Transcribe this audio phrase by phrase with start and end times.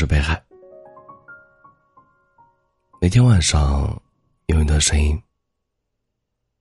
[0.00, 0.42] 是北海。
[3.02, 4.00] 每天晚上，
[4.46, 5.22] 有一段声音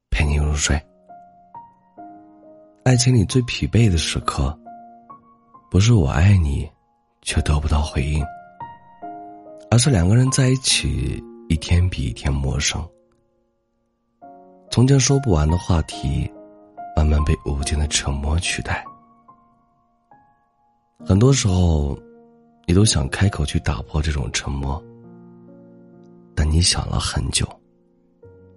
[0.10, 0.78] 陪你入睡。
[2.84, 4.54] 爱情里最疲惫的时刻，
[5.72, 6.70] 不是我爱你，
[7.22, 8.22] 却得不到回应，
[9.72, 12.86] 而是两个人在一起，一天比一天陌生。
[14.70, 16.30] 从前说不完的话题，
[16.94, 18.84] 慢慢被无尽的沉默取代。
[21.06, 21.98] 很多时候，
[22.70, 24.80] 你都想开口去打破这种沉默。
[26.36, 27.44] 但你想了很久，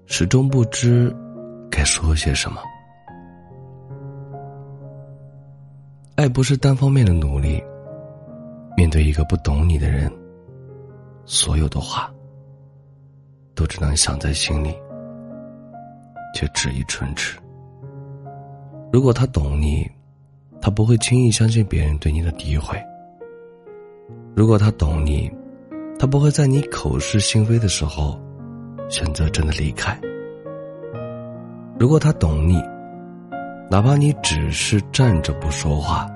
[0.04, 1.10] 始终不知
[1.70, 2.60] 该说些什么。
[6.14, 7.58] 爱不是单方面的努力。
[8.76, 10.12] 面对一个不懂你的人，
[11.24, 12.12] 所有的话
[13.54, 14.76] 都只能想在心里，
[16.34, 17.38] 却止于唇齿。
[18.92, 19.90] 如果他懂你，
[20.60, 22.78] 他不会轻易相信别人对你的诋毁。
[24.34, 25.30] 如果他懂你。
[25.98, 28.20] 他不会在你口是心非的时候，
[28.88, 29.96] 选择真的离开。
[31.78, 32.60] 如果他懂你，
[33.70, 36.10] 哪怕你只是站着不说话，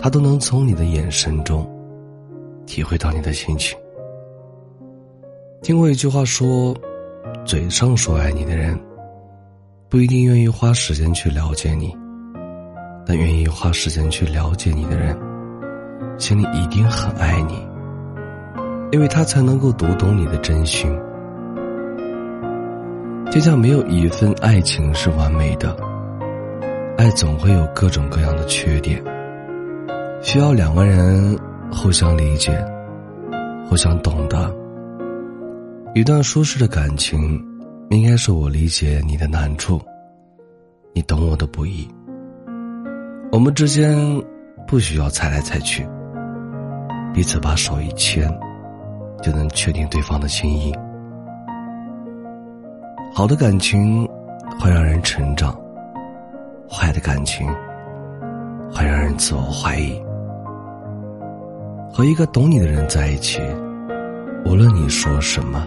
[0.00, 1.68] 他都能从你的眼神中
[2.64, 3.78] 体会到你的心情。
[5.60, 6.74] 听过一句话说，
[7.44, 8.80] 嘴上说爱你的人，
[9.90, 11.94] 不一定愿意花时间去了解你，
[13.04, 15.14] 但愿意花时间去了解你的人，
[16.20, 17.68] 心里一定很爱你。
[18.92, 20.92] 因为他才能够读懂你的真心。
[23.30, 25.76] 天下没有一份爱情是完美的，
[26.98, 29.00] 爱总会有各种各样的缺点，
[30.20, 31.38] 需要两个人
[31.70, 32.52] 互相理解、
[33.68, 34.52] 互相懂得。
[35.94, 37.40] 一段舒适的感情，
[37.90, 39.80] 应该是我理解你的难处，
[40.92, 41.88] 你懂我的不易。
[43.30, 43.96] 我们之间
[44.66, 45.86] 不需要猜来猜去，
[47.12, 48.30] 彼此把手一牵。
[49.22, 50.72] 就能确定对方的心意。
[53.12, 54.08] 好的感情
[54.58, 55.54] 会让人成长，
[56.66, 57.46] 坏的感情
[58.72, 60.02] 会让人自我怀疑。
[61.92, 63.38] 和一个懂你的人在一起，
[64.46, 65.66] 无论你说什么，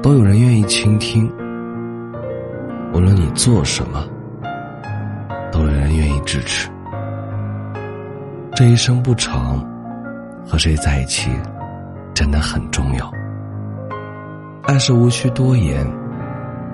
[0.00, 1.26] 都有人愿意倾听；
[2.94, 4.06] 无论你做什么，
[5.50, 6.70] 都有人愿意支持。
[8.54, 9.66] 这一生不长，
[10.46, 11.30] 和谁在一起？
[12.14, 13.10] 真的很重要。
[14.64, 15.86] 爱是无需多言，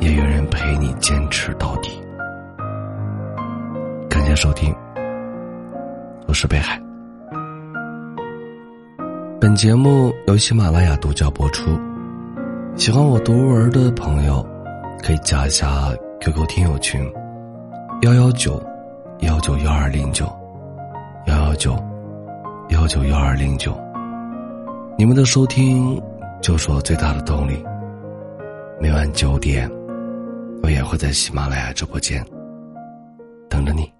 [0.01, 2.03] 也有人陪你坚持到底。
[4.11, 4.75] 感谢收听，
[6.27, 6.81] 我是北海。
[9.41, 11.71] 本节目由喜马拉雅独家播出。
[12.75, 14.45] 喜欢我读文的朋友，
[15.03, 17.01] 可以加一下 QQ 听友群：
[18.03, 18.61] 幺幺九
[19.21, 20.27] 幺九幺二零九
[21.27, 21.77] 幺幺九
[22.79, 23.77] 幺九幺二零九。
[24.97, 26.01] 你们的收听
[26.41, 27.61] 就是我最大的动力。
[28.81, 29.69] 每晚九点，
[30.63, 32.25] 我也会在喜马拉雅直播间
[33.51, 33.93] 等着你。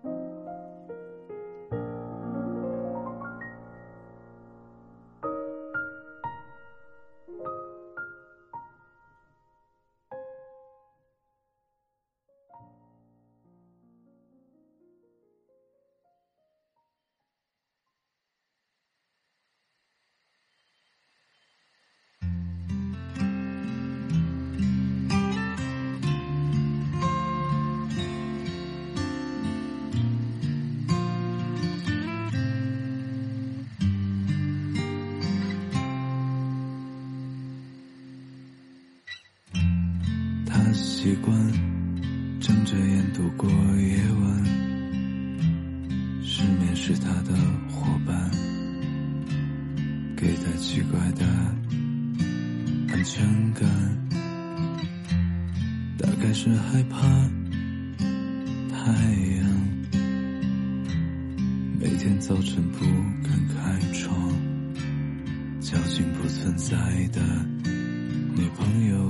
[41.01, 41.33] 习惯
[42.41, 44.45] 睁着眼度过夜晚，
[46.25, 47.37] 失眠是他的
[47.69, 48.29] 伙伴，
[50.17, 51.25] 给他奇怪的
[52.89, 53.71] 安全感，
[55.99, 56.99] 大概是害怕
[58.69, 58.93] 太
[59.37, 59.69] 阳，
[61.79, 62.85] 每天早晨不
[63.23, 64.33] 敢开窗，
[65.61, 66.77] 交警不存在
[67.13, 67.23] 的
[68.35, 69.09] 女朋友。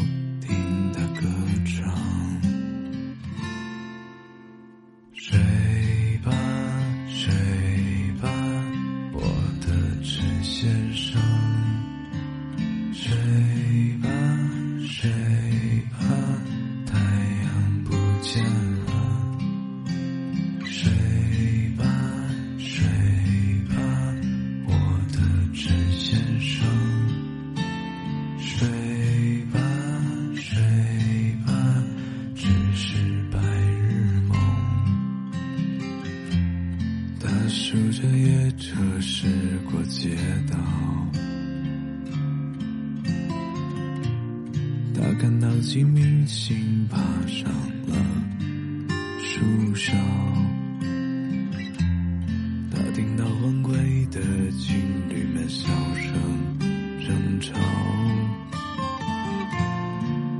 [1.68, 2.07] John.
[45.68, 47.52] 经明星爬上
[47.86, 47.94] 了
[49.22, 49.92] 树梢，
[52.70, 53.74] 他听到晚归
[54.10, 54.18] 的
[54.52, 54.74] 情
[55.10, 56.10] 侣们笑声
[57.06, 57.52] 争吵，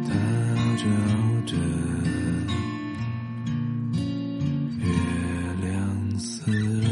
[0.06, 0.14] 他
[0.56, 1.12] 熬着熬
[1.44, 1.56] 着，
[4.78, 4.88] 月
[5.60, 6.50] 亮死
[6.80, 6.88] 了，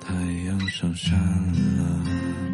[0.00, 0.14] 太
[0.46, 1.20] 阳上山
[1.76, 2.49] 了。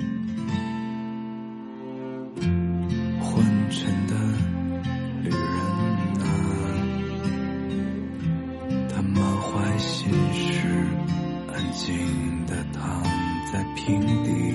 [13.86, 14.45] 平地。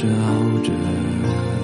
[0.00, 1.59] 着熬着。